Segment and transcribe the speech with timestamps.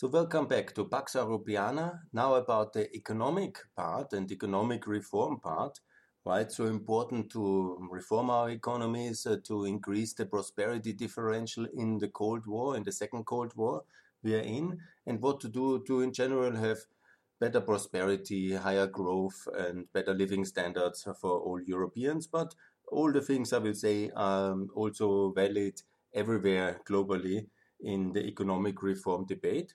[0.00, 2.02] So welcome back to Pax Europiana.
[2.12, 5.80] Now about the economic part and economic reform part.
[6.22, 11.98] Why it's so important to reform our economies, uh, to increase the prosperity differential in
[11.98, 13.82] the Cold War, in the Second Cold War
[14.22, 16.78] we are in, and what to do to in general have
[17.40, 22.28] better prosperity, higher growth, and better living standards for all Europeans.
[22.28, 22.54] But
[22.86, 25.82] all the things I will say are also valid
[26.14, 27.48] everywhere globally
[27.80, 29.74] in the economic reform debate.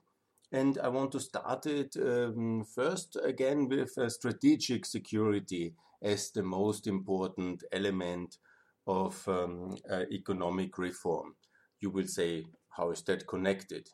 [0.53, 6.43] And I want to start it um, first again with uh, strategic security as the
[6.43, 8.37] most important element
[8.85, 11.33] of um, uh, economic reform.
[11.79, 13.89] You will say, how is that connected?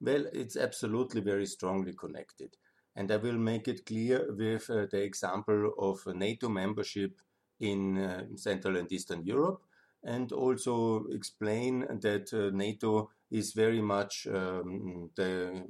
[0.00, 2.56] Well, it's absolutely very strongly connected.
[2.94, 7.20] And I will make it clear with uh, the example of NATO membership
[7.58, 9.62] in uh, Central and Eastern Europe
[10.02, 15.64] and also explain that uh, NATO is very much um, the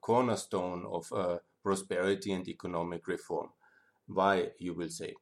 [0.00, 3.48] cornerstone of uh, prosperity and economic reform.
[4.06, 5.14] Why, you will say?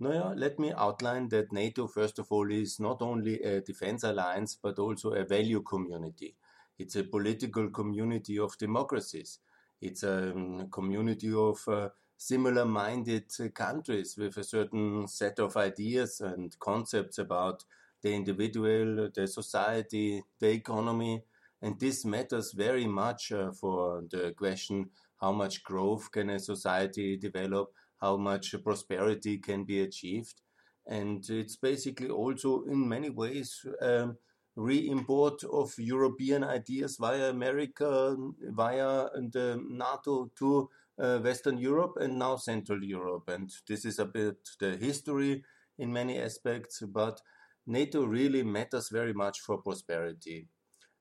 [0.00, 4.56] Now, let me outline that NATO, first of all, is not only a defense alliance,
[4.62, 6.36] but also a value community.
[6.78, 9.40] It's a political community of democracies.
[9.80, 16.20] It's a um, community of uh, similar minded countries with a certain set of ideas
[16.20, 17.64] and concepts about
[18.02, 21.24] the individual, the society, the economy.
[21.60, 27.16] And this matters very much uh, for the question how much growth can a society
[27.16, 30.40] develop, how much prosperity can be achieved.
[30.86, 34.16] And it's basically also, in many ways, um,
[34.56, 40.68] re-import of European ideas via America, via the NATO to
[41.00, 43.28] uh, Western Europe and now Central Europe.
[43.28, 45.44] And this is a bit the history
[45.78, 47.20] in many aspects, but
[47.66, 50.48] NATO really matters very much for prosperity.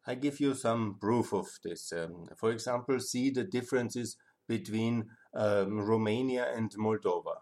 [0.07, 1.91] I give you some proof of this.
[1.91, 4.15] Um, for example, see the differences
[4.47, 7.35] between um, Romania and Moldova.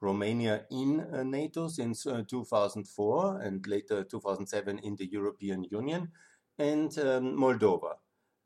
[0.00, 6.08] Romania in uh, NATO since uh, 2004 and later 2007 in the European Union,
[6.58, 7.94] and um, Moldova.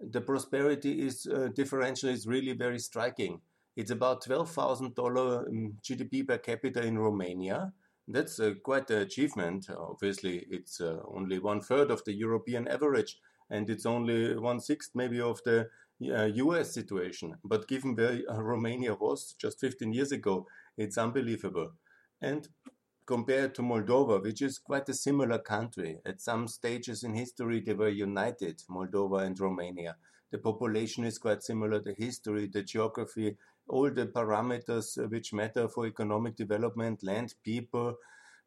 [0.00, 3.40] The prosperity is uh, differential is really very striking.
[3.76, 7.72] It's about $12,000 um, GDP per capita in Romania
[8.12, 9.68] that's quite an achievement.
[9.70, 13.18] Obviously, it's uh, only one third of the European average,
[13.50, 15.68] and it's only one sixth maybe of the
[16.08, 17.36] uh, US situation.
[17.44, 20.46] But given where uh, Romania was just 15 years ago,
[20.76, 21.72] it's unbelievable.
[22.22, 22.48] And
[23.06, 27.74] compared to Moldova, which is quite a similar country, at some stages in history they
[27.74, 29.96] were united, Moldova and Romania.
[30.30, 33.36] The population is quite similar, the history, the geography,
[33.68, 37.96] all the parameters which matter for economic development, land, people,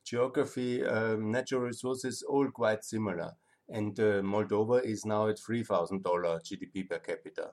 [0.06, 3.34] geography, um, natural resources, all quite similar.
[3.70, 7.52] And uh, Moldova is now at $3,000 GDP per capita.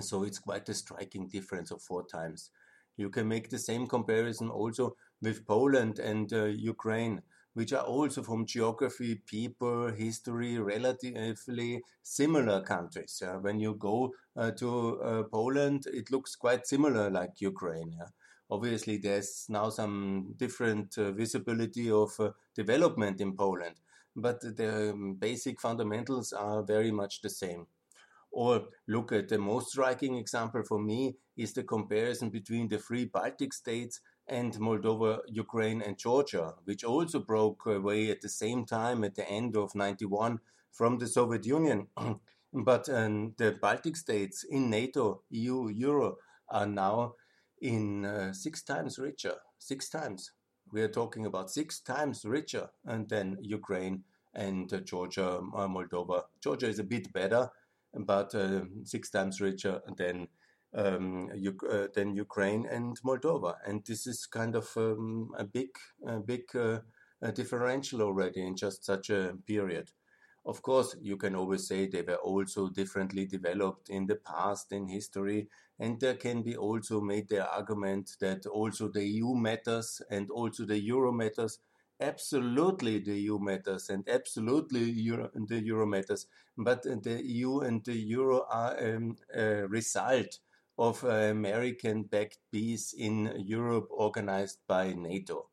[0.00, 2.50] So it's quite a striking difference of four times.
[2.96, 7.22] You can make the same comparison also with Poland and uh, Ukraine
[7.56, 13.18] which are also from geography, people, history, relatively similar countries.
[13.22, 13.36] Yeah?
[13.36, 17.92] When you go uh, to uh, Poland, it looks quite similar like Ukraine.
[17.98, 18.08] Yeah?
[18.50, 23.76] Obviously, there's now some different uh, visibility of uh, development in Poland,
[24.16, 27.66] but the um, basic fundamentals are very much the same.
[28.32, 33.04] Or look at the most striking example for me is the comparison between the three
[33.04, 39.04] Baltic states and Moldova, Ukraine, and Georgia, which also broke away at the same time
[39.04, 40.40] at the end of 91
[40.72, 41.86] from the Soviet Union.
[42.52, 46.16] but um, the Baltic states in NATO, EU, Euro
[46.48, 47.14] are now
[47.60, 49.34] in uh, six times richer.
[49.58, 50.32] Six times.
[50.76, 54.04] We are talking about six times richer than Ukraine
[54.34, 56.24] and uh, Georgia, uh, Moldova.
[56.42, 57.48] Georgia is a bit better,
[57.94, 60.28] but uh, six times richer than
[60.74, 61.30] um,
[61.70, 63.54] uh, than Ukraine and Moldova.
[63.66, 65.70] And this is kind of um, a big,
[66.06, 66.42] a big
[67.32, 69.92] differential already in just such a period.
[70.46, 74.88] Of course, you can always say they were also differently developed in the past, in
[74.88, 80.30] history, and there can be also made the argument that also the EU matters and
[80.30, 81.58] also the euro matters.
[82.00, 86.26] Absolutely, the EU matters and absolutely Euro, the euro matters,
[86.56, 90.38] but the EU and the euro are um, a result
[90.78, 95.48] of American backed peace in Europe organized by NATO.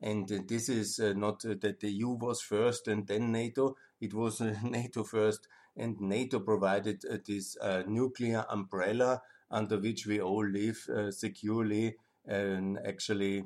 [0.00, 3.76] And uh, this is uh, not uh, that the EU was first and then NATO,
[4.00, 7.56] it was NATO first, and NATO provided this
[7.86, 10.76] nuclear umbrella under which we all live
[11.10, 11.94] securely,
[12.26, 13.44] and actually,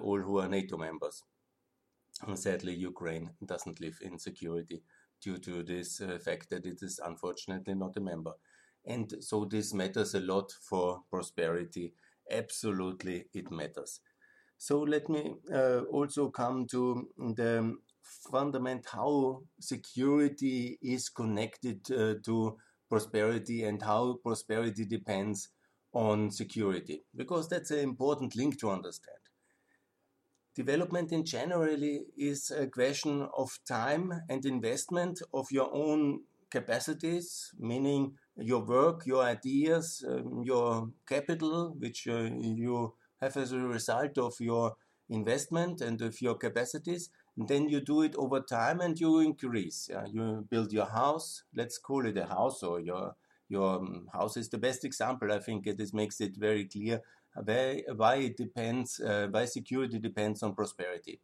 [0.00, 1.24] all who are NATO members.
[2.34, 4.82] Sadly, Ukraine doesn't live in security
[5.20, 8.32] due to this uh, fact that it is unfortunately not a member.
[8.84, 11.94] And so this matters a lot for prosperity.
[12.30, 14.00] Absolutely, it matters.
[14.58, 17.76] So let me uh, also come to the
[18.30, 22.56] fundament how security is connected uh, to
[22.88, 25.48] prosperity and how prosperity depends
[25.92, 29.18] on security because that's an important link to understand.
[30.54, 38.14] Development in generally is a question of time and investment of your own capacities meaning
[38.36, 44.34] your work your ideas um, your capital which uh, you have as a result of
[44.40, 44.76] your
[45.08, 49.88] investment and of your capacities And then you do it over time and you increase.
[49.90, 50.06] Yeah?
[50.06, 53.14] You build your house, let's call it a house, or your
[53.48, 55.30] your um, house is the best example.
[55.30, 57.00] I think this makes it very clear
[57.34, 61.20] why, why it depends, uh, why security depends on prosperity.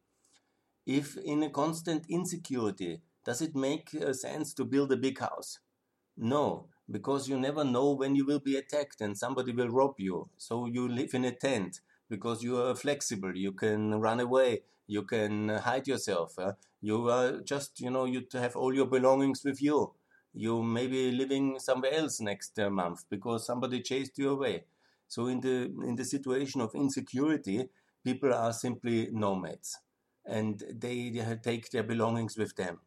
[0.86, 5.58] If in a constant insecurity, does it make uh, sense to build a big house?
[6.16, 10.28] No, because you never know when you will be attacked and somebody will rob you.
[10.36, 15.02] So you live in a tent because you are flexible, you can run away, you
[15.02, 16.38] can hide yourself.
[16.38, 19.92] Uh, you are just, you know, you have all your belongings with you.
[20.34, 24.64] You may be living somewhere else next uh, month because somebody chased you away.
[25.08, 27.68] So in the in the situation of insecurity,
[28.02, 29.78] people are simply nomads,
[30.24, 32.80] and they, they take their belongings with them.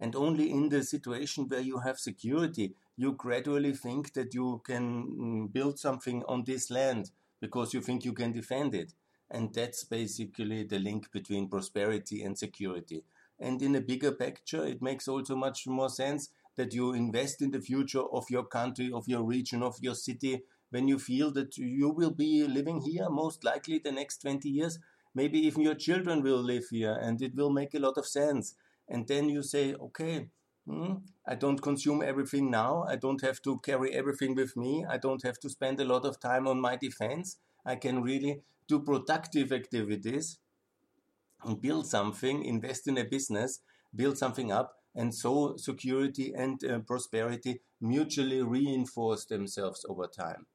[0.00, 5.06] And only in the situation where you have security, you gradually think that you can
[5.06, 7.10] mm, build something on this land
[7.40, 8.92] because you think you can defend it.
[9.30, 13.04] And that's basically the link between prosperity and security.
[13.38, 17.52] And in a bigger picture, it makes also much more sense that you invest in
[17.52, 21.56] the future of your country, of your region, of your city, when you feel that
[21.56, 24.80] you will be living here most likely the next 20 years.
[25.14, 28.56] Maybe even your children will live here and it will make a lot of sense.
[28.88, 30.30] And then you say, okay,
[30.68, 30.94] hmm,
[31.26, 32.84] I don't consume everything now.
[32.84, 34.84] I don't have to carry everything with me.
[34.88, 37.38] I don't have to spend a lot of time on my defense.
[37.66, 40.38] I can really do productive activities
[41.44, 43.60] and build something, invest in a business,
[43.94, 50.46] build something up, and so security and uh, prosperity mutually reinforce themselves over time.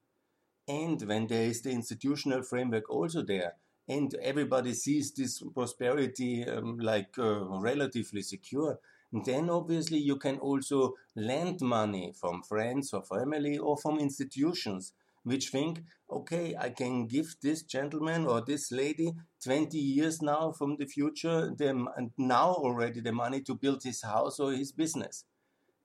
[0.68, 3.54] And when there is the institutional framework also there,
[3.88, 8.78] and everybody sees this prosperity um, like uh, relatively secure,
[9.22, 14.94] then obviously you can also lend money from friends or family or from institutions
[15.24, 20.76] which think, okay, I can give this gentleman or this lady 20 years now from
[20.76, 25.24] the future, them and now already the money to build his house or his business.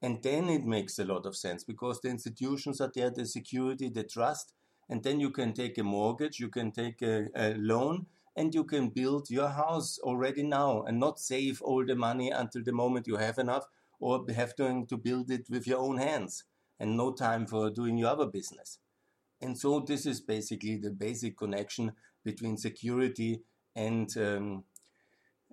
[0.02, 3.90] And then it makes a lot of sense because the institutions are there, the security,
[3.90, 4.54] the trust,
[4.90, 8.08] and then you can take a mortgage, you can take a, a loan,
[8.39, 12.63] and you can build your house already now and not save all the money until
[12.63, 13.65] the moment you have enough
[14.00, 16.45] or have to, build it with your own hands
[16.80, 18.80] and no time for doing your other business.
[19.41, 21.91] And so this is basically the basic connection
[22.24, 23.41] between security
[23.75, 24.63] and um,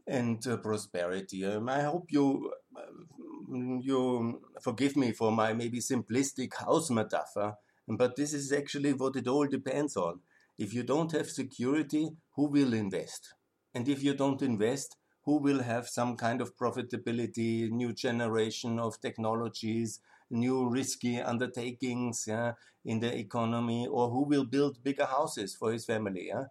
[0.06, 1.44] and uh, prosperity.
[1.44, 7.56] Um, I hope you um, you forgive me for my maybe simplistic house metaphor,
[7.88, 10.20] but this is actually what it all depends on.
[10.58, 13.34] If you don't have security, who will invest?
[13.74, 19.00] And if you don't invest, who will have some kind of profitability, new generation of
[19.00, 20.00] technologies,
[20.30, 22.52] new risky undertakings yeah,
[22.84, 26.28] in the economy, or who will build bigger houses for his family.
[26.28, 26.44] Yeah?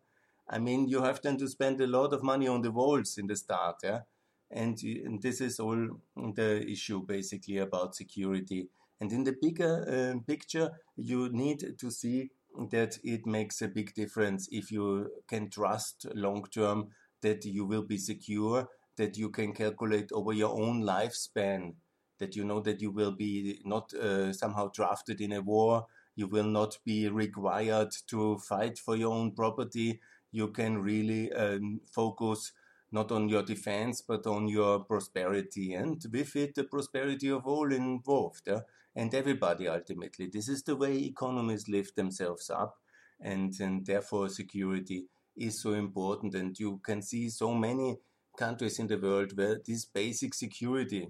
[0.48, 3.28] I mean, you have then to spend a lot of money on the walls in
[3.28, 3.78] the start.
[3.84, 4.02] Yeah?
[4.52, 8.68] And, and this is all the issue basically about security.
[9.02, 12.30] And in the bigger uh, picture, you need to see
[12.72, 16.90] that it makes a big difference if you can trust long term
[17.22, 21.74] that you will be secure, that you can calculate over your own lifespan
[22.20, 25.86] that you know that you will be not uh, somehow drafted in a war,
[26.16, 30.00] you will not be required to fight for your own property.
[30.32, 32.52] You can really um, focus
[32.92, 37.72] not on your defense but on your prosperity, and with it, the prosperity of all
[37.72, 38.50] involved?
[38.96, 40.28] And everybody ultimately.
[40.28, 42.78] This is the way economies lift themselves up,
[43.20, 46.36] and, and therefore security is so important.
[46.36, 47.98] And you can see so many
[48.38, 51.10] countries in the world where this basic security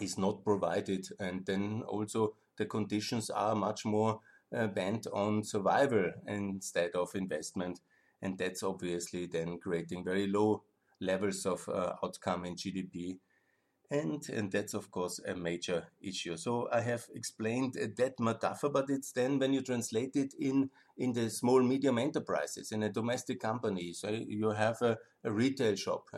[0.00, 1.06] is not provided.
[1.18, 4.20] And then also the conditions are much more
[4.54, 7.80] uh, bent on survival instead of investment.
[8.22, 10.62] And that's obviously then creating very low
[11.00, 13.18] levels of uh, outcome in GDP.
[13.90, 16.36] And, and that's of course a major issue.
[16.36, 21.12] So I have explained that metaphor, but it's then when you translate it in in
[21.12, 23.92] the small medium enterprises in a domestic company.
[23.92, 26.08] So you have a, a retail shop.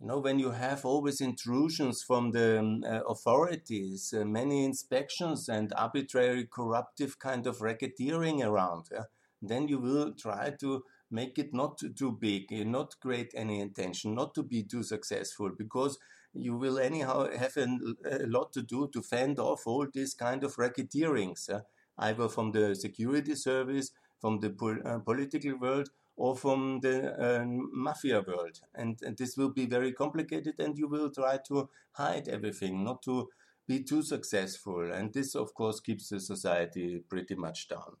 [0.00, 5.48] you know, when you have always intrusions from the um, uh, authorities, uh, many inspections
[5.48, 8.88] and arbitrary corruptive kind of racketeering around,
[9.40, 14.34] then you will try to make it not too big, not create any intention, not
[14.34, 15.98] to be too successful, because
[16.34, 17.66] you will anyhow have a,
[18.10, 21.60] a lot to do to fend off all these kind of racketeerings, yeah,
[21.98, 27.44] either from the security service, from the pol uh, political world, or from the uh,
[27.72, 28.60] mafia world.
[28.74, 33.02] And, and this will be very complicated, and you will try to hide everything, not
[33.02, 33.28] to
[33.66, 34.92] be too successful.
[34.92, 37.96] And this, of course, keeps the society pretty much down.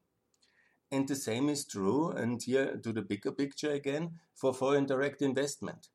[0.90, 5.22] And the same is true, and here to the bigger picture again, for foreign direct
[5.22, 5.88] investment.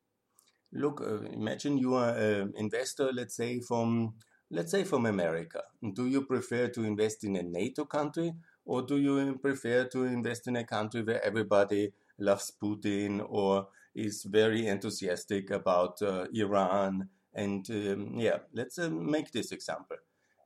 [0.72, 4.14] Look, uh, imagine you are an investor, let's say from
[4.50, 5.62] let's say from America.
[5.92, 8.32] Do you prefer to invest in a NATO country
[8.64, 14.24] or do you prefer to invest in a country where everybody loves Putin or is
[14.24, 17.08] very enthusiastic about uh, Iran.
[17.34, 19.96] And um, yeah, let's uh, make this example.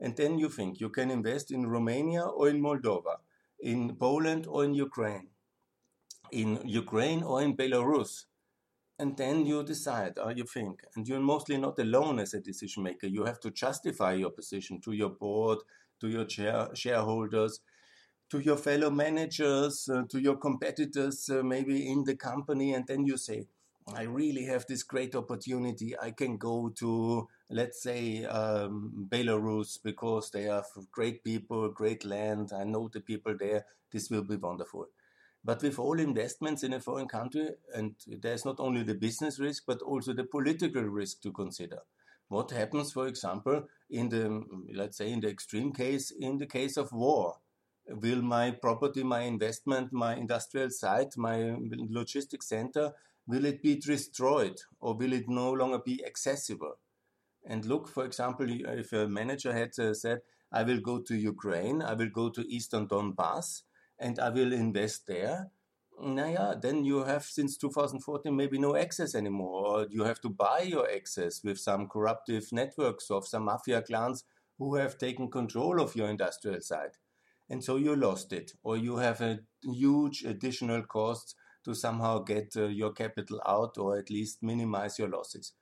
[0.00, 3.16] And then you think you can invest in Romania or in Moldova,
[3.60, 5.28] in Poland or in Ukraine,
[6.32, 8.24] in Ukraine or in Belarus.
[9.02, 12.84] And then you decide, or you think, and you're mostly not alone as a decision
[12.84, 13.08] maker.
[13.08, 15.58] You have to justify your position to your board,
[16.00, 17.58] to your share, shareholders,
[18.30, 23.04] to your fellow managers, uh, to your competitors, uh, maybe in the company, and then
[23.04, 23.48] you say,
[23.92, 25.98] I really have this great opportunity.
[25.98, 32.52] I can go to, let's say, um, Belarus because they have great people, great land.
[32.54, 33.66] I know the people there.
[33.90, 34.86] This will be wonderful.
[35.44, 39.64] But with all investments in a foreign country, and there's not only the business risk,
[39.66, 41.80] but also the political risk to consider.
[42.28, 46.76] What happens, for example, in the, let's say, in the extreme case, in the case
[46.76, 47.36] of war?
[47.88, 51.56] will my property, my investment, my industrial site, my
[51.88, 52.92] logistics center,
[53.26, 56.74] will it be destroyed or will it no longer be accessible?
[57.44, 60.20] And look, for example, if a manager had uh, said,
[60.52, 63.62] I will go to Ukraine, I will go to Eastern Donbass,
[64.02, 65.50] and I will invest there.
[66.00, 70.60] Naya, then you have since 2014 maybe no access anymore, or you have to buy
[70.62, 74.24] your access with some corruptive networks of some mafia clans
[74.58, 76.96] who have taken control of your industrial site
[77.52, 82.54] and so you lost it, or you have a huge additional cost to somehow get
[82.56, 85.52] uh, your capital out or at least minimize your losses.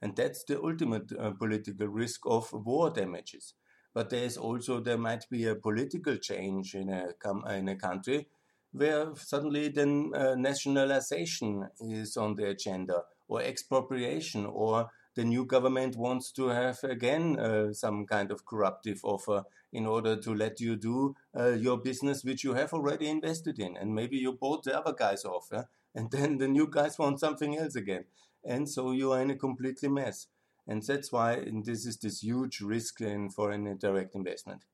[0.00, 3.54] And that's the ultimate uh, political risk of war damages.
[3.92, 7.08] But there is also, there might be a political change in a,
[7.52, 8.28] in a country
[8.72, 15.96] where suddenly then uh, nationalization is on the agenda or expropriation or the new government
[15.96, 19.42] wants to have again uh, some kind of corruptive offer
[19.72, 23.76] in order to let you do uh, your business which you have already invested in.
[23.76, 25.64] And maybe you bought the other guys off yeah?
[25.94, 28.04] and then the new guys want something else again.
[28.44, 30.28] And so you are in a completely mess
[30.66, 34.64] and that's why this is this huge risk in foreign direct investment.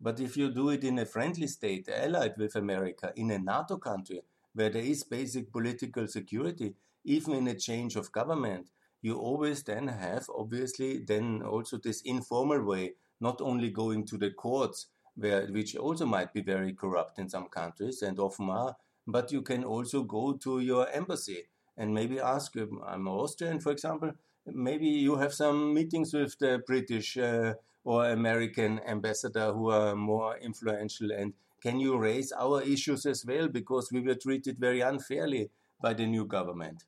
[0.00, 3.78] But if you do it in a friendly state allied with america in a nato
[3.78, 6.74] country where there is basic political security
[7.04, 8.68] even in a change of government
[9.00, 14.30] you always then have obviously then also this informal way not only going to the
[14.30, 18.76] courts, where, which also might be very corrupt in some countries and often are,
[19.06, 21.44] but you can also go to your embassy
[21.76, 24.12] and maybe ask, um, I'm Austrian, for example,
[24.46, 30.36] maybe you have some meetings with the British uh, or American ambassador who are more
[30.38, 35.50] influential and can you raise our issues as well because we were treated very unfairly
[35.80, 36.84] by the new government.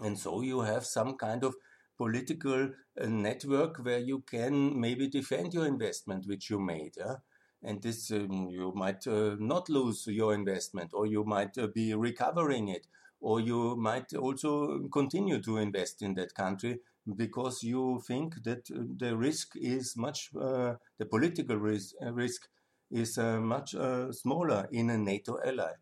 [0.00, 1.54] And so you have some kind of
[1.96, 2.70] political
[3.00, 6.94] uh, network where you can maybe defend your investment which you made.
[6.96, 7.16] Yeah?
[7.62, 11.94] And this um, you might uh, not lose your investment, or you might uh, be
[11.94, 12.86] recovering it,
[13.24, 16.78] or you might also continue to invest in that country
[17.16, 22.48] because you think that uh, the risk is much, uh, the political risk, uh, risk
[22.90, 23.74] is much
[24.10, 25.72] smaller in a NATO ally.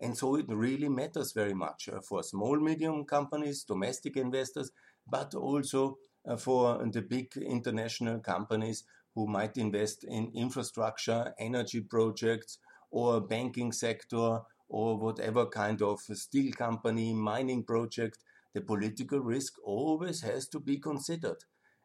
[0.00, 4.70] And so it really matters very much for small, medium companies, domestic investors,
[5.06, 8.84] but also uh, for the big international companies
[9.14, 12.58] who might invest in infrastructure, energy projects,
[12.90, 18.18] or banking sector, or whatever kind of steel company, mining project,
[18.54, 21.44] the political risk always has to be considered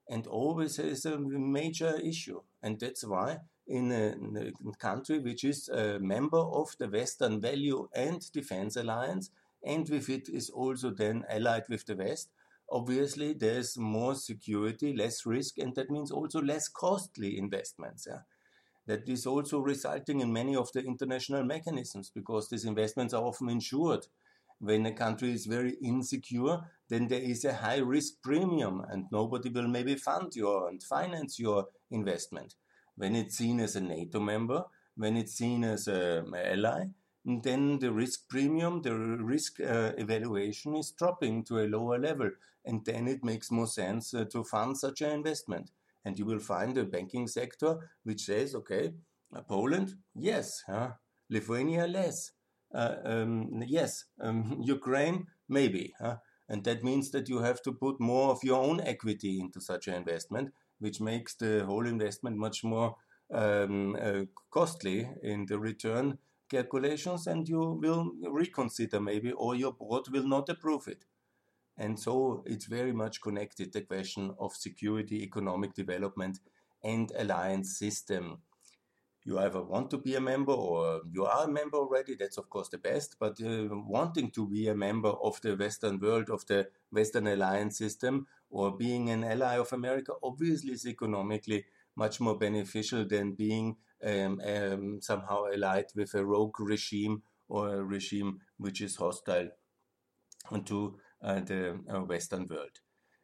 [0.09, 2.41] and always is a major issue.
[2.61, 7.39] And that's why in a, in a, country which is a member of the Western
[7.39, 9.29] Value and Defense Alliance,
[9.65, 12.29] and with it is also then allied with the West,
[12.69, 18.07] obviously there's more security, less risk, and that means also less costly investments.
[18.09, 18.21] Yeah?
[18.87, 23.49] That is also resulting in many of the international mechanisms because these investments are often
[23.49, 24.07] insured.
[24.59, 26.59] When a country is very insecure,
[26.89, 31.39] then there is a high risk premium and nobody will maybe fund your and finance
[31.39, 32.55] your investment.
[32.95, 36.85] When it's seen as a NATO member, when it's seen as an ally,
[37.25, 42.31] then the risk premium, the risk uh, evaluation is dropping to a lower level.
[42.65, 45.71] And then it makes more sense uh, to fund such an investment.
[46.05, 48.93] And you will find a banking sector which says, okay,
[49.35, 50.63] uh, Poland, yes.
[50.67, 50.91] Huh?
[51.29, 52.31] Lithuania, less.
[52.73, 54.05] Uh, um, yes.
[54.19, 55.93] Um, Ukraine, maybe.
[55.99, 56.17] Huh?
[56.49, 59.87] And that means that you have to put more of your own equity into such
[59.87, 62.95] an investment, which makes the whole investment much more
[63.33, 66.17] um, uh, costly in the return
[66.49, 71.05] calculations and you will reconsider maybe or your board will not approve it.
[71.77, 76.39] And so it's very much connected the question of security, economic development,
[76.83, 78.39] and alliance system.
[79.23, 82.49] You either want to be a member or you are a member already, that's of
[82.49, 86.45] course the best, but uh, wanting to be a member of the Western world, of
[86.47, 92.37] the Western alliance system, or being an ally of America obviously is economically much more
[92.37, 98.81] beneficial than being um, um, somehow allied with a rogue regime or a regime which
[98.81, 99.49] is hostile
[100.65, 102.79] to the uh, Western world.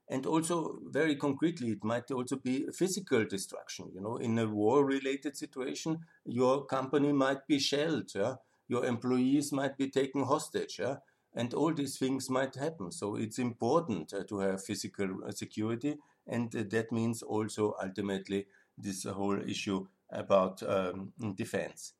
[0.10, 3.92] And also, very concretely, it might also be physical destruction.
[3.94, 8.12] You know, in a war-related situation, your company might be shelled.
[8.16, 8.36] Yeah?
[8.70, 10.80] Your employees might be taken hostage.
[10.80, 10.98] Yeah?
[11.38, 12.92] and all these things might happen.
[12.92, 18.48] So it's important uh, to have physical uh, security, and uh, that means also ultimately
[18.78, 21.94] this whole issue about um, defense.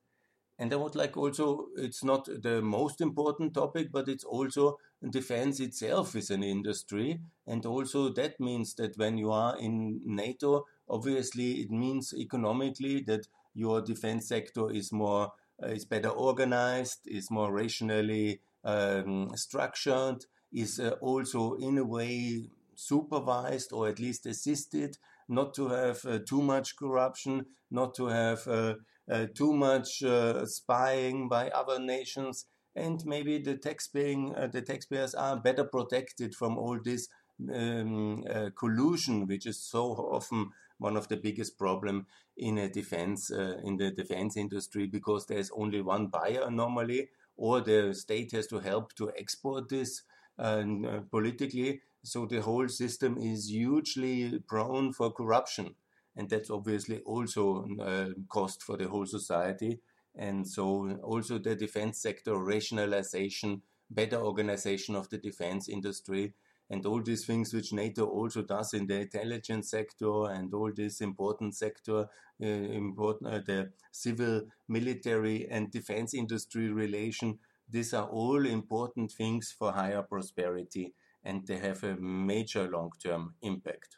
[0.60, 5.60] And I would like also, it's not the most important topic, but it's also defense
[5.60, 7.20] itself is an industry.
[7.46, 13.28] And also that means that when you are in NATO, obviously it means economically that
[13.54, 20.80] your defense sector is more, uh, is better organized, is more rationally um, structured, is
[20.80, 26.42] uh, also in a way supervised or at least assisted not to have uh, too
[26.42, 28.76] much corruption, not to have uh,
[29.10, 30.04] uh, too much
[30.46, 32.46] spying by other nations,
[32.78, 37.10] and maybe the taxpaying the taxpayers are better protected from all this
[37.54, 38.24] um,
[38.56, 42.06] collusion, which is so often one of the biggest problem
[42.38, 47.62] in a defense uh, in the defense industry because there's only one buyer normally or
[47.62, 50.04] the state has to help to export this
[50.40, 50.64] uh,
[51.10, 55.76] politically so the whole system is hugely prone for corruption.
[56.16, 59.82] And that's obviously also a uh, cost for the whole society.
[60.18, 66.34] And so also the defense sector rationalization, better organization of the defense industry,
[66.70, 71.00] and all these things which NATO also does in the intelligence sector and all this
[71.00, 72.08] important sector,
[72.42, 77.40] uh, important uh, the civil, military, and defense industry relation.
[77.70, 83.98] These are all important things for higher prosperity and they have a major long-term impact.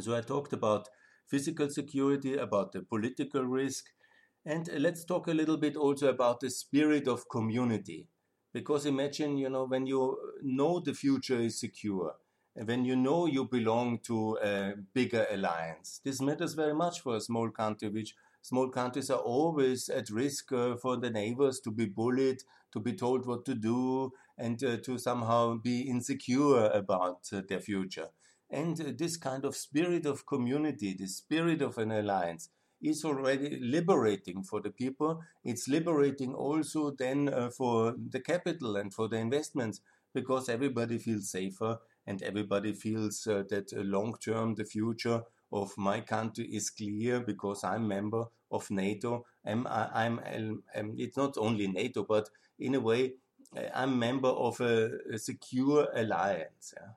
[0.00, 0.88] So I talked about
[1.26, 3.84] physical security, about the political risk,
[4.48, 8.08] and let's talk a little bit also about the spirit of community.
[8.54, 12.14] Because imagine, you know, when you know the future is secure,
[12.56, 17.16] and when you know you belong to a bigger alliance, this matters very much for
[17.16, 21.70] a small country, which small countries are always at risk uh, for the neighbors to
[21.70, 22.38] be bullied,
[22.72, 27.60] to be told what to do, and uh, to somehow be insecure about uh, their
[27.60, 28.08] future.
[28.48, 32.48] And uh, this kind of spirit of community, the spirit of an alliance,
[32.82, 35.20] is already liberating for the people.
[35.44, 39.80] It's liberating also then uh, for the capital and for the investments
[40.14, 45.76] because everybody feels safer and everybody feels uh, that uh, long term the future of
[45.76, 49.26] my country is clear because I'm member of NATO.
[49.44, 50.62] I'm, I'm, I'm,
[50.96, 53.14] it's not only NATO, but in a way
[53.74, 56.74] I'm member of a, a secure alliance.
[56.76, 56.92] Yeah.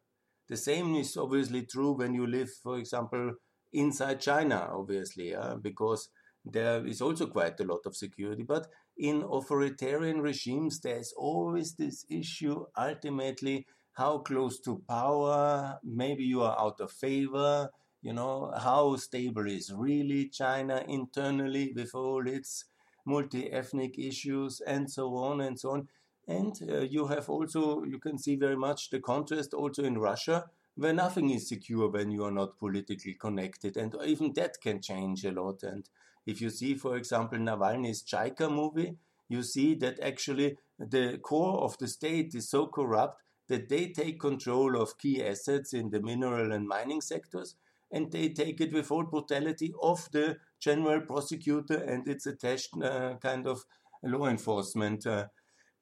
[0.47, 3.35] The same is obviously true when you live, for example,
[3.73, 6.09] inside China, obviously, because
[6.43, 8.43] there is also quite a lot of security.
[8.43, 16.41] But in authoritarian regimes, there's always this issue ultimately how close to power, maybe you
[16.41, 17.69] are out of favor,
[18.01, 22.65] you know, how stable is really China internally with all its
[23.05, 25.87] multi ethnic issues and so on and so on.
[26.27, 30.45] And uh, you have also, you can see very much the contrast also in Russia,
[30.75, 33.77] where nothing is secure when you are not politically connected.
[33.77, 35.63] And even that can change a lot.
[35.63, 35.87] And
[36.25, 38.95] if you see, for example, Navalny's Chaika movie,
[39.29, 44.19] you see that actually the core of the state is so corrupt that they take
[44.19, 47.55] control of key assets in the mineral and mining sectors
[47.91, 53.15] and they take it with all brutality of the general prosecutor and its attached uh,
[53.21, 53.65] kind of
[54.03, 55.25] law enforcement uh,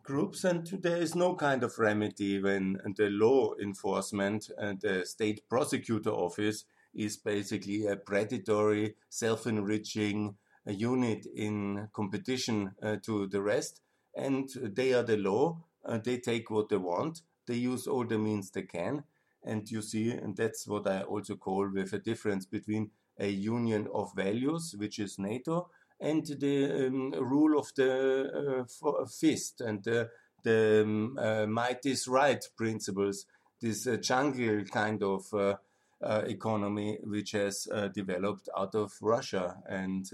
[0.10, 5.48] groups, and there is no kind of remedy when the law enforcement and the state
[5.48, 13.82] prosecutor office is basically a predatory, self enriching unit in competition uh, to the rest,
[14.16, 15.64] and they are the law.
[15.86, 17.22] Uh, they take what they want.
[17.46, 19.04] They use all the means they can,
[19.44, 23.88] and you see, and that's what I also call with a difference between a union
[23.94, 30.10] of values, which is NATO, and the um, rule of the uh, fist and the,
[30.44, 33.26] the um, uh, might is right principles,
[33.62, 35.56] this uh, jungle kind of uh,
[36.02, 40.08] uh, economy which has uh, developed out of Russia and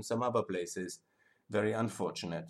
[0.00, 1.00] some other places.
[1.50, 2.46] Very unfortunate.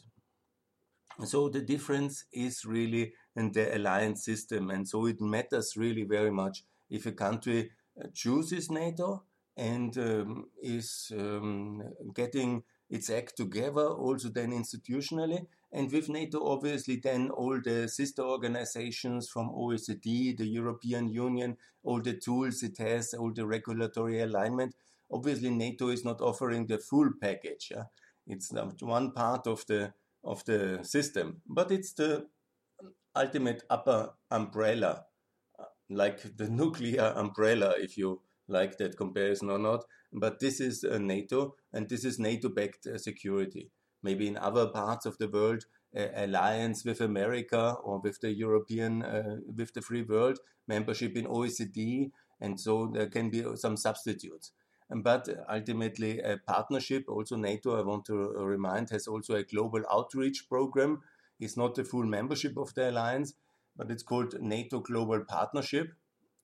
[1.25, 6.31] So the difference is really in the alliance system, and so it matters really very
[6.31, 7.71] much if a country
[8.15, 9.25] chooses NATO
[9.57, 11.83] and um, is um,
[12.15, 18.23] getting its act together also then institutionally and with NATO obviously then all the sister
[18.23, 24.75] organizations from OECD, the European Union, all the tools it has, all the regulatory alignment.
[25.11, 27.69] Obviously NATO is not offering the full package.
[27.71, 27.85] Yeah?
[28.27, 29.93] It's one part of the
[30.25, 32.27] of the system, but it's the
[33.15, 35.05] ultimate upper umbrella,
[35.59, 39.85] uh, like the nuclear umbrella, if you like that comparison or not.
[40.13, 43.71] But this is uh, NATO, and this is NATO-backed uh, security.
[44.03, 45.65] Maybe in other parts of the world,
[45.97, 51.27] uh, alliance with America or with the European, uh, with the free world, membership in
[51.27, 54.53] OECD, and so there can be some substitutes.
[54.89, 60.49] But ultimately, a partnership, also NATO, I want to remind, has also a global outreach
[60.49, 61.03] program.
[61.41, 63.35] It's not the full membership of the alliance,
[63.77, 65.93] but it's called NATO Global Partnership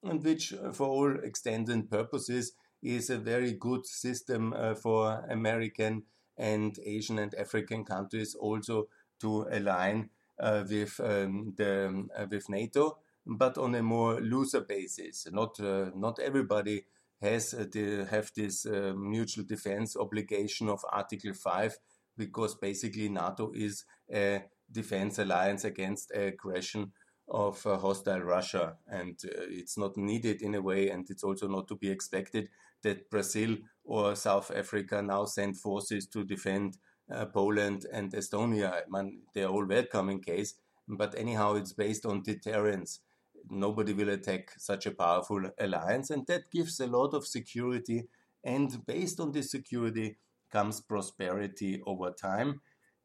[0.03, 5.25] and which uh, for all extents and purposes is a very good system uh, for
[5.31, 6.03] American
[6.37, 8.89] and Asian and African countries also
[9.21, 10.11] to align
[10.41, 15.27] uh, with um, the uh, with NATO, but on a more looser basis.
[15.31, 16.87] Not uh, not everybody
[17.21, 21.79] has uh, the, have this mutual defense obligation of Article Five,
[22.17, 26.93] because basically NATO is a defense alliance against aggression
[27.33, 31.49] of uh, hostile Russia, and uh, it's not needed in a way, and it's also
[31.49, 32.51] not to be expected
[32.83, 36.77] that Brazil or South Africa now send forces to defend
[37.11, 38.73] uh, Poland and Estonia.
[38.73, 40.55] I mean, they're all welcome in case,
[40.87, 43.01] but anyhow, it's based on deterrence.
[43.49, 48.09] Nobody will attack such a powerful alliance, and that gives a lot of security.
[48.45, 50.19] And based on this security
[50.51, 52.61] comes prosperity over time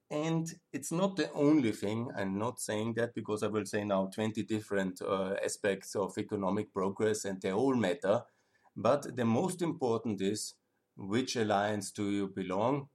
[0.10, 2.10] and it's not the only thing.
[2.16, 6.74] I'm not saying that because I will say now 20 different uh, aspects of economic
[6.74, 8.24] progress and they all matter.
[8.76, 10.54] But the most important is
[10.96, 12.88] which alliance do you belong?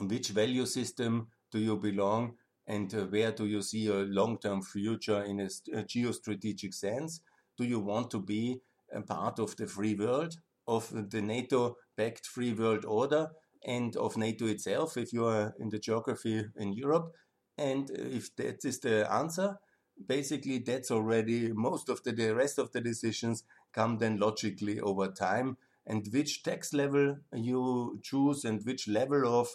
[0.00, 2.36] Which value system do you belong?
[2.66, 7.20] And uh, where do you see a long term future in a, a geostrategic sense?
[7.56, 8.60] Do you want to be
[8.92, 10.34] a part of the free world,
[10.66, 13.30] of the NATO backed free world order?
[13.64, 17.12] And of NATO itself if you are in the geography in Europe.
[17.56, 19.58] And if that is the answer,
[20.06, 25.08] basically that's already most of the, the rest of the decisions come then logically over
[25.08, 25.56] time.
[25.86, 29.48] And which tax level you choose and which level of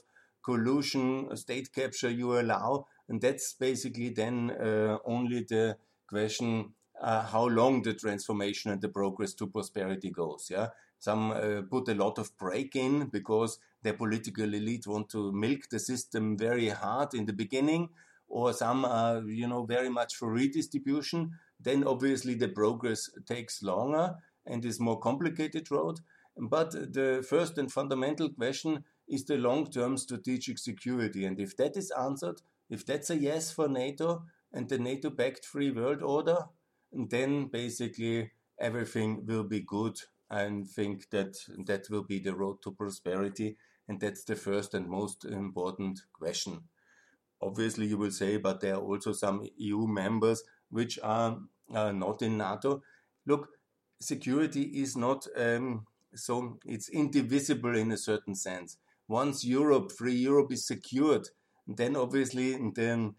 [0.44, 2.88] collusion, state capture you allow.
[3.08, 8.89] And that's basically then uh, only the question uh, how long the transformation and the
[8.89, 10.48] progress to prosperity goes.
[10.50, 10.70] Yeah,
[11.04, 15.68] some uh, put a lot of brake in because the political elite want to milk
[15.70, 17.89] the system very hard in the beginning,
[18.30, 21.32] or some are, you know, very much for redistribution.
[21.60, 26.00] Then obviously the progress takes longer and is more complicated road.
[26.38, 31.26] But the first and fundamental question is the long-term strategic security.
[31.26, 35.72] And if that is answered, if that's a yes for NATO and the NATO-backed free
[35.72, 36.38] world order,
[36.94, 40.00] then basically everything will be good.
[40.34, 41.36] I think that
[41.67, 43.56] that will be the road to prosperity
[43.88, 46.63] and that's the first and most important question.
[47.39, 51.38] Obviously, you will say, but there are also some EU members which are
[51.69, 52.82] not in NATO.
[53.28, 53.50] Look,
[54.00, 58.78] security is not um, so, it's indivisible in a certain sense.
[59.08, 61.28] Once Europe, free Europe, is secured,
[61.67, 63.13] then obviously the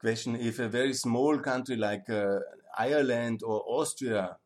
[0.00, 2.38] question if a very small country like uh,
[2.76, 4.36] Ireland or Austria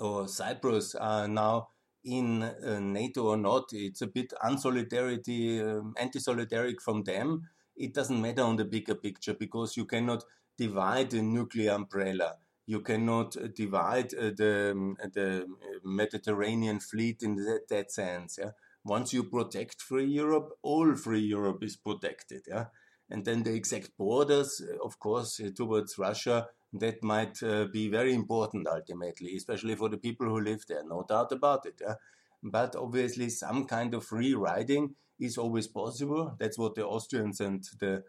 [0.00, 1.68] or Cyprus are now
[2.04, 7.48] in uh, NATO or not, it's a bit unsolidarity, um, anti-solidaric from them.
[7.76, 10.24] It doesn't matter on the bigger picture because you cannot
[10.56, 12.36] divide the nuclear umbrella.
[12.66, 15.46] You cannot uh, divide uh, the, um, the
[15.84, 18.38] Mediterranean fleet in that, that sense.
[18.40, 18.50] Yeah?
[18.84, 22.42] Once you protect free Europe, all free Europe is protected.
[22.48, 22.66] Yeah?
[23.10, 28.68] And then the exact borders, of course, towards Russia, that might uh, be very important
[28.68, 31.80] ultimately, especially for the people who live there, no doubt about it.
[31.80, 31.94] Yeah?
[32.42, 36.36] But obviously, some kind of rewriting is always possible.
[36.38, 38.04] That's what the Austrians and the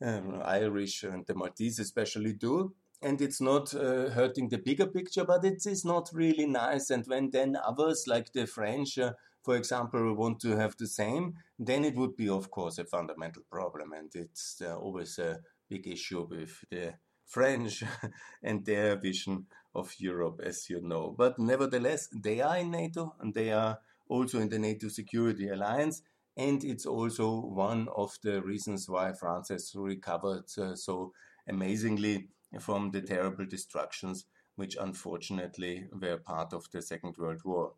[0.00, 2.74] um, Irish and the Maltese especially do.
[3.02, 6.90] And it's not uh, hurting the bigger picture, but it is not really nice.
[6.90, 9.12] And when then others, like the French, uh,
[9.48, 12.84] for example, we want to have the same, then it would be, of course, a
[12.84, 13.94] fundamental problem.
[13.94, 15.38] And it's uh, always a
[15.70, 16.92] big issue with the
[17.24, 17.82] French
[18.42, 21.14] and their vision of Europe, as you know.
[21.16, 26.02] But nevertheless, they are in NATO and they are also in the NATO Security Alliance.
[26.36, 31.14] And it's also one of the reasons why France has recovered uh, so
[31.48, 32.28] amazingly
[32.60, 37.72] from the terrible destructions which unfortunately were part of the Second World War.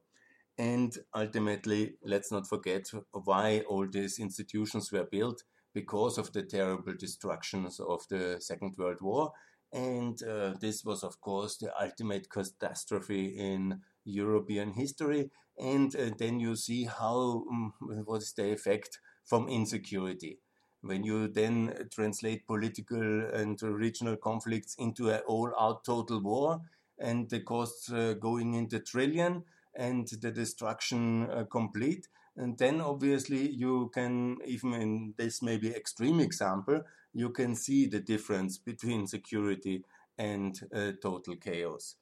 [0.58, 6.94] And ultimately, let's not forget why all these institutions were built because of the terrible
[6.98, 9.32] destructions of the Second World War.
[9.72, 15.30] And uh, this was, of course, the ultimate catastrophe in European history.
[15.58, 17.72] And uh, then you see how um,
[18.04, 20.40] what is the effect from insecurity.
[20.82, 26.60] When you then translate political and regional conflicts into an all-out total war,
[26.98, 33.50] and the costs uh, going into trillion, and the destruction uh, complete, and then obviously
[33.50, 39.84] you can, even in this maybe extreme example, you can see the difference between security
[40.18, 41.96] and uh, total chaos.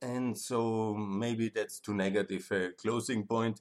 [0.00, 3.60] And so maybe that's too negative a closing point.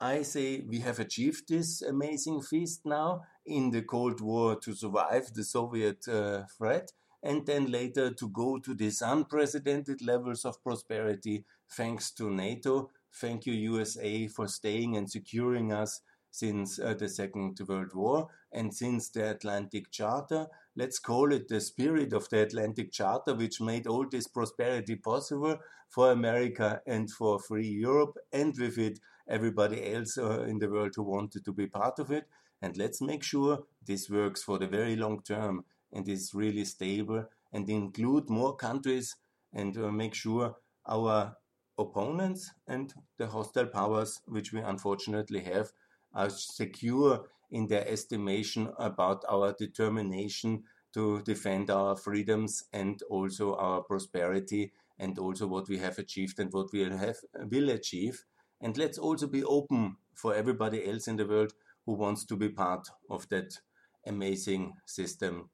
[0.00, 5.32] I say we have achieved this amazing feast now in the Cold War to survive
[5.32, 11.44] the Soviet uh, threat and then later to go to these unprecedented levels of prosperity
[11.76, 17.58] thanks to NATO Thank you, USA, for staying and securing us since uh, the Second
[17.68, 20.46] World War and since the Atlantic Charter.
[20.74, 25.58] Let's call it the spirit of the Atlantic Charter, which made all this prosperity possible
[25.90, 30.94] for America and for free Europe, and with it, everybody else uh, in the world
[30.96, 32.24] who wanted to be part of it.
[32.62, 37.26] And let's make sure this works for the very long term and is really stable
[37.52, 39.16] and include more countries
[39.52, 40.56] and uh, make sure
[40.86, 41.36] our
[41.82, 45.72] opponents and the hostile powers, which we unfortunately have,
[46.14, 50.64] are secure in their estimation about our determination
[50.94, 56.52] to defend our freedoms and also our prosperity and also what we have achieved and
[56.52, 57.16] what we have
[57.50, 58.24] will achieve.
[58.60, 61.52] And let's also be open for everybody else in the world
[61.86, 63.58] who wants to be part of that
[64.06, 65.50] amazing system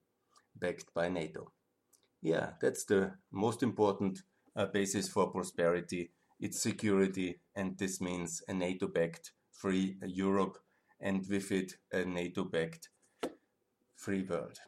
[0.57, 1.53] backed by NATO.
[2.21, 4.23] Yeah, that's the most important
[4.57, 10.59] uh, basis for prosperity, its security, and this means a NATO-backed free Europe,
[11.01, 12.88] and with it a NATO-backed
[13.96, 14.59] free world.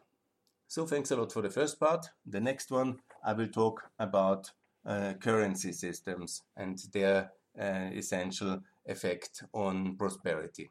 [0.67, 2.07] So thanks a lot for the first part.
[2.25, 4.51] The next one, I will talk about
[4.85, 10.69] uh, currency systems and their uh, essential effect on prosperity.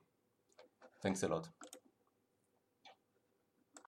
[1.02, 1.48] Thanks a lot.